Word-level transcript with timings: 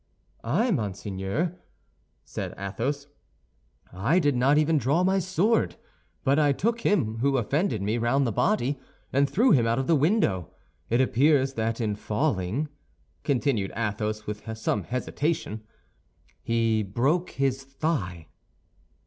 "I, 0.43 0.71
monseigneur?" 0.71 1.59
said 2.25 2.55
Athos. 2.57 3.05
"I 3.93 4.17
did 4.17 4.35
not 4.35 4.57
even 4.57 4.79
draw 4.79 5.03
my 5.03 5.19
sword, 5.19 5.75
but 6.23 6.39
I 6.39 6.53
took 6.53 6.81
him 6.81 7.19
who 7.19 7.37
offended 7.37 7.83
me 7.83 7.99
round 7.99 8.25
the 8.25 8.31
body, 8.31 8.79
and 9.13 9.29
threw 9.29 9.51
him 9.51 9.67
out 9.67 9.77
of 9.77 9.85
the 9.85 9.93
window. 9.95 10.49
It 10.89 11.01
appears 11.01 11.53
that 11.53 11.79
in 11.79 11.93
falling," 11.95 12.67
continued 13.23 13.71
Athos, 13.77 14.25
with 14.25 14.41
some 14.57 14.85
hesitation, 14.85 15.67
"he 16.41 16.81
broke 16.81 17.29
his 17.33 17.63
thigh." 17.63 18.25